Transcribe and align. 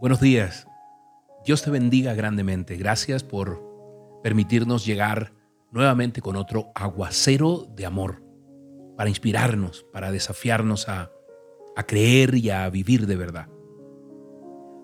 Buenos 0.00 0.20
días. 0.20 0.68
Dios 1.44 1.62
te 1.62 1.72
bendiga 1.72 2.14
grandemente. 2.14 2.76
Gracias 2.76 3.24
por 3.24 3.60
permitirnos 4.22 4.86
llegar 4.86 5.32
nuevamente 5.72 6.22
con 6.22 6.36
otro 6.36 6.70
aguacero 6.76 7.66
de 7.74 7.84
amor 7.84 8.22
para 8.96 9.08
inspirarnos, 9.10 9.84
para 9.92 10.12
desafiarnos 10.12 10.88
a, 10.88 11.10
creer 11.88 12.36
y 12.36 12.50
a 12.50 12.68
vivir 12.70 13.08
de 13.08 13.16
verdad. 13.16 13.48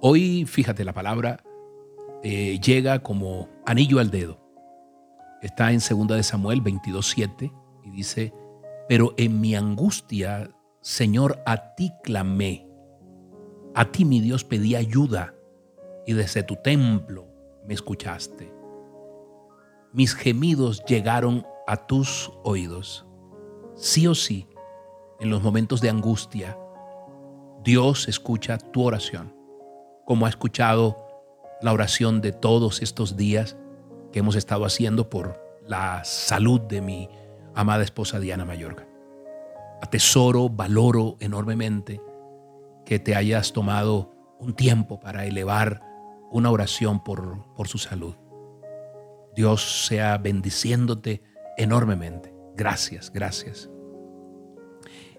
Hoy, 0.01 0.47
fíjate, 0.47 0.85
la 0.85 0.93
palabra 0.93 1.45
eh, 2.25 2.59
llega 2.59 2.99
como 2.99 3.49
anillo 3.67 4.01
al 4.01 4.11
dedo. 4.11 4.41
Está 5.43 5.71
en 5.71 5.79
2 5.79 6.09
de 6.09 6.23
Samuel 6.25 6.61
22.7 6.61 7.53
y 7.85 7.91
dice, 7.91 8.35
pero 8.89 9.15
en 9.17 9.41
mi 9.41 9.55
angustia, 9.55 10.51
Señor, 10.81 11.41
a 11.47 11.77
ti 11.77 11.93
clamé. 12.03 12.74
A 13.75 13.87
ti, 13.87 14.05
mi 14.05 14.21
Dios, 14.21 14.45
pedí 14.45 14.77
ayuda 14.77 15.35
y 16.07 16.13
desde 16.13 16.45
tu 16.45 16.57
templo 16.57 17.27
me 17.67 17.75
escuchaste. 17.75 18.53
Mis 19.93 20.15
gemidos 20.15 20.85
llegaron 20.85 21.45
a 21.67 21.77
tus 21.77 22.31
oídos. 22.45 23.05
Sí 23.75 24.07
o 24.07 24.15
sí, 24.15 24.47
en 25.19 25.31
los 25.31 25.43
momentos 25.43 25.81
de 25.81 25.91
angustia, 25.91 26.57
Dios 27.65 28.07
escucha 28.07 28.59
tu 28.59 28.85
oración, 28.85 29.35
como 30.05 30.27
ha 30.27 30.29
escuchado 30.29 30.97
la 31.61 31.73
oración 31.73 32.21
de 32.21 32.31
todos 32.31 32.81
estos 32.81 33.17
días 33.17 33.57
que 34.13 34.21
hemos 34.21 34.37
estado 34.37 34.67
haciendo 34.67 35.11
por 35.11 35.41
la 35.67 36.05
salud 36.05 36.61
de 36.61 36.81
mi 36.81 37.09
amada 37.55 37.83
esposa 37.83 38.21
Diana 38.21 38.45
Mayorga. 38.45 38.87
Atesoro, 39.83 40.49
valoro 40.49 41.17
enormemente 41.19 42.01
que 42.85 42.99
te 42.99 43.15
hayas 43.15 43.53
tomado 43.53 44.13
un 44.39 44.55
tiempo 44.55 45.01
para 45.01 45.27
elevar 45.27 45.83
una 46.31 46.51
oración 46.51 47.03
por, 47.03 47.53
por 47.55 47.69
su 47.69 47.79
salud. 47.79 48.15
Dios 49.35 49.87
sea 49.87 50.19
bendiciéndote 50.19 51.23
enormemente. 51.57 52.35
Gracias, 52.57 53.11
gracias. 53.13 53.71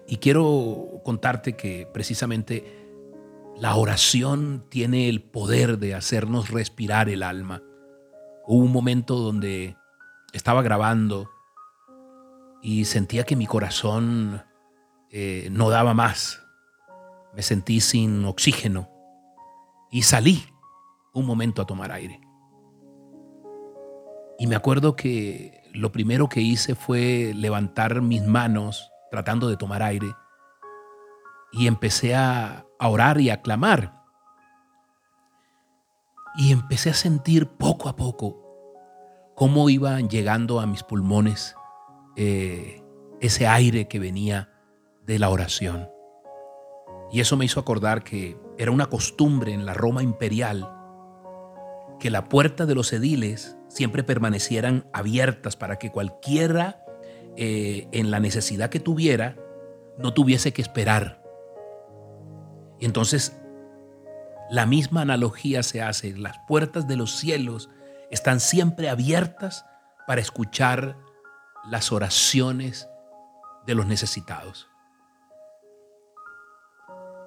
Y 0.06 0.18
quiero 0.18 1.00
contarte 1.04 1.54
que 1.54 1.88
precisamente 1.92 2.86
la 3.58 3.74
oración 3.76 4.64
tiene 4.68 5.08
el 5.08 5.22
poder 5.22 5.78
de 5.78 5.94
hacernos 5.94 6.50
respirar 6.50 7.08
el 7.08 7.22
alma. 7.22 7.62
Hubo 8.46 8.64
un 8.64 8.72
momento 8.72 9.16
donde 9.16 9.76
estaba 10.32 10.62
grabando 10.62 11.30
y 12.62 12.84
sentía 12.84 13.24
que 13.24 13.36
mi 13.36 13.46
corazón 13.46 14.42
eh, 15.10 15.48
no 15.50 15.70
daba 15.70 15.94
más. 15.94 16.45
Me 17.36 17.42
sentí 17.42 17.80
sin 17.80 18.24
oxígeno 18.24 18.88
y 19.90 20.02
salí 20.02 20.42
un 21.12 21.26
momento 21.26 21.60
a 21.60 21.66
tomar 21.66 21.92
aire. 21.92 22.18
Y 24.38 24.46
me 24.46 24.56
acuerdo 24.56 24.96
que 24.96 25.62
lo 25.74 25.92
primero 25.92 26.30
que 26.30 26.40
hice 26.40 26.74
fue 26.74 27.32
levantar 27.34 28.00
mis 28.00 28.22
manos 28.22 28.90
tratando 29.10 29.48
de 29.48 29.58
tomar 29.58 29.82
aire 29.82 30.08
y 31.52 31.66
empecé 31.66 32.14
a, 32.14 32.66
orar 32.80 33.20
y 33.20 33.30
a 33.30 33.42
clamar. 33.42 34.02
Y 36.36 36.52
empecé 36.52 36.90
a 36.90 36.94
sentir 36.94 37.48
poco 37.48 37.88
a 37.88 37.96
poco 37.96 38.42
cómo 39.34 39.68
iban 39.70 40.08
llegando 40.08 40.60
a 40.60 40.66
mis 40.66 40.82
pulmones 40.82 41.54
eh, 42.16 42.82
ese 43.20 43.46
aire 43.46 43.88
que 43.88 43.98
venía 43.98 44.50
de 45.04 45.18
la 45.18 45.30
oración. 45.30 45.95
Y 47.10 47.20
eso 47.20 47.36
me 47.36 47.44
hizo 47.44 47.60
acordar 47.60 48.02
que 48.02 48.36
era 48.58 48.70
una 48.70 48.86
costumbre 48.86 49.52
en 49.52 49.66
la 49.66 49.74
Roma 49.74 50.02
imperial 50.02 50.72
que 51.98 52.10
la 52.10 52.28
puerta 52.28 52.66
de 52.66 52.74
los 52.74 52.92
ediles 52.92 53.56
siempre 53.68 54.02
permanecieran 54.02 54.86
abiertas 54.92 55.56
para 55.56 55.78
que 55.78 55.90
cualquiera 55.90 56.84
eh, 57.36 57.88
en 57.92 58.10
la 58.10 58.20
necesidad 58.20 58.70
que 58.70 58.80
tuviera 58.80 59.36
no 59.98 60.12
tuviese 60.12 60.52
que 60.52 60.62
esperar. 60.62 61.22
Y 62.78 62.84
entonces 62.84 63.40
la 64.50 64.66
misma 64.66 65.02
analogía 65.02 65.62
se 65.62 65.80
hace. 65.80 66.14
Las 66.16 66.36
puertas 66.46 66.86
de 66.86 66.96
los 66.96 67.16
cielos 67.16 67.70
están 68.10 68.40
siempre 68.40 68.90
abiertas 68.90 69.64
para 70.06 70.20
escuchar 70.20 70.98
las 71.70 71.92
oraciones 71.92 72.88
de 73.66 73.74
los 73.74 73.86
necesitados 73.86 74.68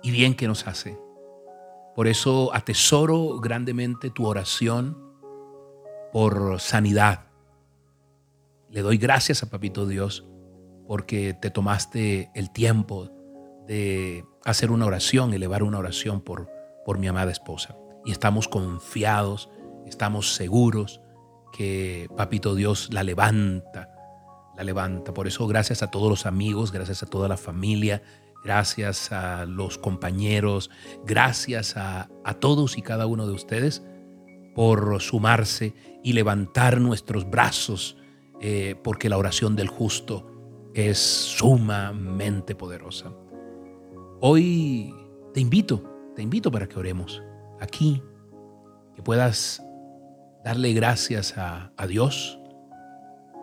y 0.01 0.11
bien 0.11 0.35
que 0.35 0.47
nos 0.47 0.67
hace. 0.67 0.97
Por 1.95 2.07
eso 2.07 2.53
atesoro 2.53 3.39
grandemente 3.39 4.09
tu 4.09 4.25
oración 4.25 4.97
por 6.11 6.59
sanidad. 6.59 7.27
Le 8.69 8.81
doy 8.81 8.97
gracias 8.97 9.43
a 9.43 9.49
Papito 9.49 9.85
Dios 9.85 10.25
porque 10.88 11.33
te 11.33 11.51
tomaste 11.51 12.31
el 12.35 12.51
tiempo 12.51 13.09
de 13.67 14.23
hacer 14.45 14.71
una 14.71 14.85
oración, 14.85 15.33
elevar 15.33 15.61
una 15.63 15.77
oración 15.77 16.21
por, 16.21 16.49
por 16.85 16.97
mi 16.97 17.07
amada 17.07 17.31
esposa. 17.31 17.75
Y 18.05 18.11
estamos 18.11 18.47
confiados, 18.47 19.49
estamos 19.85 20.35
seguros 20.35 21.01
que 21.51 22.07
Papito 22.15 22.55
Dios 22.55 22.89
la 22.93 23.03
levanta, 23.03 23.93
la 24.55 24.63
levanta. 24.63 25.13
Por 25.13 25.27
eso 25.27 25.47
gracias 25.47 25.83
a 25.83 25.91
todos 25.91 26.09
los 26.09 26.25
amigos, 26.25 26.71
gracias 26.71 27.03
a 27.03 27.07
toda 27.07 27.27
la 27.27 27.38
familia 27.38 28.01
gracias 28.44 29.11
a 29.11 29.45
los 29.45 29.77
compañeros, 29.77 30.69
gracias 31.05 31.75
a, 31.75 32.09
todos 32.39 32.77
y 32.77 32.81
cada 32.81 33.05
uno 33.05 33.27
de 33.27 33.33
ustedes 33.33 33.83
por 34.55 35.01
sumarse 35.01 35.73
y 36.03 36.13
levantar 36.13 36.79
nuestros 36.79 37.29
brazos, 37.29 37.97
eh, 38.39 38.75
porque 38.83 39.09
la 39.09 39.17
oración 39.17 39.55
del 39.55 39.67
justo 39.67 40.25
es 40.73 41.00
sumamente 41.00 42.55
poderosa. 42.55 43.11
Hoy 44.22 44.94
te 45.33 45.39
invito, 45.39 45.83
te 46.16 46.21
invito 46.21 46.51
para 46.51 46.67
que 46.67 46.77
oremos 46.79 47.21
aquí, 47.59 48.01
que 48.95 49.01
puedas 49.01 49.61
darle 50.44 50.73
gracias 50.73 51.38
a, 51.38 51.71
a 51.75 51.88
Dios. 51.88 52.39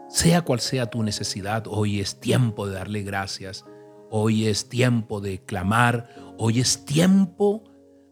Sea 0.09 0.43
cual 0.43 0.61
sea 0.61 0.87
tu 0.87 1.03
necesidad, 1.03 1.65
hoy 1.67 2.01
es 2.01 2.21
tiempo 2.21 2.67
de 2.67 2.75
darle 2.75 3.03
gracias 3.03 3.65
Hoy 4.11 4.47
es 4.47 4.69
tiempo 4.69 5.21
de 5.21 5.43
clamar, 5.45 6.09
hoy 6.39 6.61
es 6.61 6.85
tiempo 6.85 7.65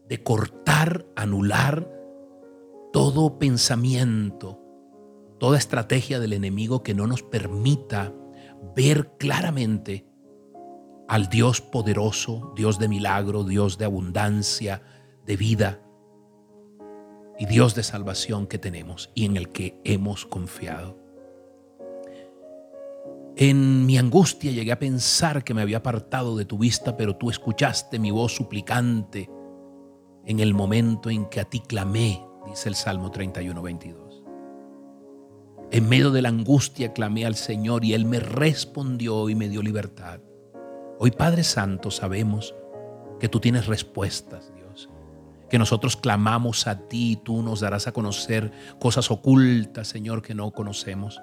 de 0.07 0.21
cortar, 0.21 1.05
anular 1.15 1.89
todo 2.91 3.39
pensamiento, 3.39 4.61
toda 5.39 5.57
estrategia 5.57 6.19
del 6.19 6.33
enemigo 6.33 6.83
que 6.83 6.93
no 6.93 7.07
nos 7.07 7.23
permita 7.23 8.13
ver 8.75 9.17
claramente 9.17 10.05
al 11.07 11.29
Dios 11.29 11.61
poderoso, 11.61 12.53
Dios 12.55 12.79
de 12.79 12.87
milagro, 12.87 13.43
Dios 13.43 13.77
de 13.77 13.85
abundancia, 13.85 14.81
de 15.25 15.37
vida 15.37 15.81
y 17.37 17.45
Dios 17.45 17.75
de 17.75 17.83
salvación 17.83 18.47
que 18.47 18.57
tenemos 18.57 19.11
y 19.13 19.25
en 19.25 19.37
el 19.37 19.49
que 19.49 19.79
hemos 19.83 20.25
confiado. 20.25 21.04
En 23.37 23.85
mi 23.85 23.97
angustia 23.97 24.51
llegué 24.53 24.71
a 24.71 24.79
pensar 24.79 25.43
que 25.43 25.53
me 25.53 25.61
había 25.61 25.77
apartado 25.77 26.37
de 26.37 26.45
tu 26.45 26.57
vista, 26.57 26.95
pero 26.95 27.17
tú 27.17 27.29
escuchaste 27.29 27.99
mi 27.99 28.09
voz 28.09 28.33
suplicante 28.33 29.29
en 30.25 30.39
el 30.39 30.53
momento 30.53 31.09
en 31.09 31.25
que 31.25 31.41
a 31.41 31.43
ti 31.43 31.59
clamé, 31.59 32.25
dice 32.47 32.69
el 32.69 32.75
Salmo 32.75 33.11
31, 33.11 33.61
22. 33.61 34.23
En 35.69 35.89
medio 35.89 36.11
de 36.11 36.21
la 36.21 36.29
angustia 36.29 36.93
clamé 36.93 37.25
al 37.25 37.35
Señor 37.35 37.83
y 37.83 37.93
Él 37.93 38.05
me 38.05 38.21
respondió 38.21 39.27
y 39.27 39.35
me 39.35 39.49
dio 39.49 39.61
libertad. 39.61 40.21
Hoy, 40.97 41.11
Padre 41.11 41.43
Santo, 41.43 41.91
sabemos 41.91 42.55
que 43.19 43.27
tú 43.27 43.41
tienes 43.41 43.67
respuestas, 43.67 44.53
Dios. 44.55 44.89
Que 45.49 45.59
nosotros 45.59 45.97
clamamos 45.97 46.67
a 46.67 46.87
ti 46.87 47.11
y 47.11 47.15
tú 47.17 47.41
nos 47.41 47.59
darás 47.59 47.87
a 47.87 47.91
conocer 47.91 48.53
cosas 48.79 49.11
ocultas, 49.11 49.89
Señor, 49.89 50.21
que 50.21 50.33
no 50.33 50.51
conocemos. 50.51 51.19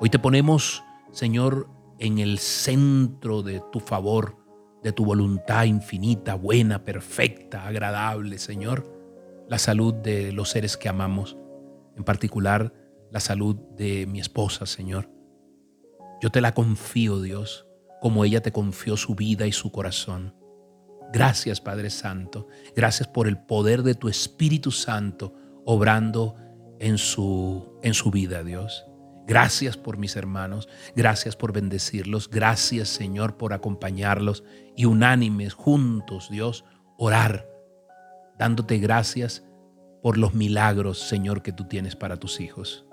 Hoy 0.00 0.10
te 0.10 0.18
ponemos 0.18 0.82
Señor, 1.12 1.68
en 1.98 2.18
el 2.18 2.38
centro 2.38 3.42
de 3.42 3.62
tu 3.72 3.80
favor, 3.80 4.36
de 4.82 4.92
tu 4.92 5.04
voluntad 5.04 5.64
infinita, 5.64 6.34
buena, 6.34 6.84
perfecta, 6.84 7.66
agradable, 7.66 8.38
Señor, 8.38 8.84
la 9.48 9.58
salud 9.58 9.94
de 9.94 10.32
los 10.32 10.50
seres 10.50 10.76
que 10.76 10.88
amamos, 10.88 11.36
en 11.96 12.04
particular 12.04 12.72
la 13.10 13.20
salud 13.20 13.56
de 13.76 14.06
mi 14.06 14.20
esposa, 14.20 14.66
Señor. 14.66 15.10
Yo 16.20 16.30
te 16.30 16.40
la 16.40 16.52
confío, 16.52 17.20
Dios, 17.20 17.66
como 18.00 18.24
ella 18.24 18.42
te 18.42 18.52
confió 18.52 18.96
su 18.96 19.14
vida 19.14 19.46
y 19.46 19.52
su 19.52 19.72
corazón. 19.72 20.34
Gracias, 21.12 21.60
Padre 21.60 21.90
Santo. 21.90 22.48
Gracias 22.76 23.08
por 23.08 23.28
el 23.28 23.38
poder 23.38 23.82
de 23.82 23.94
tu 23.94 24.08
Espíritu 24.08 24.70
Santo 24.70 25.34
obrando 25.64 26.36
en 26.78 26.98
su, 26.98 27.78
en 27.82 27.94
su 27.94 28.10
vida, 28.10 28.44
Dios. 28.44 28.84
Gracias 29.28 29.76
por 29.76 29.98
mis 29.98 30.16
hermanos, 30.16 30.70
gracias 30.96 31.36
por 31.36 31.52
bendecirlos, 31.52 32.30
gracias 32.30 32.88
Señor 32.88 33.36
por 33.36 33.52
acompañarlos 33.52 34.42
y 34.74 34.86
unánimes 34.86 35.52
juntos, 35.52 36.30
Dios, 36.30 36.64
orar, 36.96 37.46
dándote 38.38 38.78
gracias 38.78 39.44
por 40.02 40.16
los 40.16 40.32
milagros, 40.32 40.98
Señor, 40.98 41.42
que 41.42 41.52
tú 41.52 41.64
tienes 41.64 41.94
para 41.94 42.16
tus 42.16 42.40
hijos. 42.40 42.86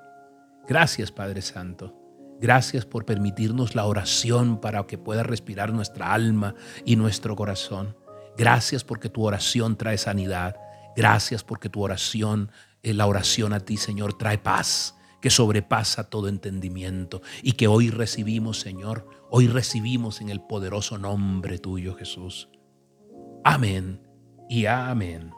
Gracias, 0.67 1.09
Padre 1.09 1.41
Santo. 1.41 1.95
Gracias 2.41 2.85
por 2.85 3.05
permitirnos 3.05 3.73
la 3.73 3.85
oración 3.85 4.59
para 4.59 4.85
que 4.87 4.97
pueda 4.97 5.23
respirar 5.23 5.71
nuestra 5.71 6.11
alma 6.11 6.53
y 6.83 6.97
nuestro 6.97 7.37
corazón. 7.37 7.95
Gracias 8.37 8.83
porque 8.83 9.07
tu 9.07 9.23
oración 9.23 9.77
trae 9.77 9.97
sanidad. 9.97 10.57
Gracias 10.97 11.45
porque 11.45 11.69
tu 11.69 11.81
oración, 11.81 12.51
eh, 12.83 12.93
la 12.93 13.07
oración 13.07 13.53
a 13.53 13.61
ti, 13.61 13.77
Señor, 13.77 14.17
trae 14.17 14.37
paz 14.37 14.95
que 15.25 15.31
sobrepasa 15.31 16.07
todo 16.07 16.27
entendimiento 16.27 17.23
y 17.41 17.53
que 17.53 17.67
hoy 17.67 17.89
recibimos, 17.89 18.59
Señor, 18.59 19.07
hoy 19.31 19.47
recibimos 19.47 20.21
en 20.21 20.29
el 20.29 20.39
poderoso 20.39 20.99
nombre 20.99 21.57
tuyo, 21.57 21.95
Jesús. 21.95 22.47
Amén 23.43 24.07
y 24.47 24.67
amén. 24.67 25.31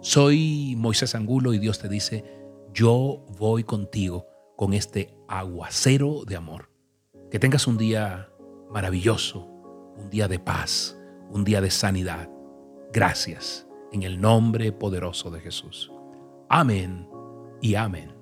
Soy 0.00 0.76
Moisés 0.78 1.16
Angulo 1.16 1.54
y 1.54 1.58
Dios 1.58 1.80
te 1.80 1.88
dice, 1.88 2.24
yo 2.72 3.26
voy 3.36 3.64
contigo 3.64 4.28
con 4.56 4.74
este 4.74 5.18
aguacero 5.26 6.22
de 6.24 6.36
amor. 6.36 6.70
Que 7.28 7.40
tengas 7.40 7.66
un 7.66 7.78
día 7.78 8.30
maravilloso, 8.70 9.40
un 9.96 10.08
día 10.08 10.28
de 10.28 10.38
paz, 10.38 10.96
un 11.32 11.42
día 11.42 11.60
de 11.60 11.72
sanidad. 11.72 12.30
Gracias 12.92 13.66
en 13.90 14.04
el 14.04 14.20
nombre 14.20 14.70
poderoso 14.70 15.32
de 15.32 15.40
Jesús. 15.40 15.90
Amén 16.48 17.08
y 17.60 17.74
amén. 17.74 18.15